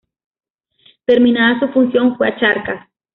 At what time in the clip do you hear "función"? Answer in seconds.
1.73-2.17